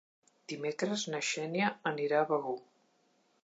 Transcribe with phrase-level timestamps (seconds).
[0.53, 2.59] Dimecres na Xènia anirà a Begur.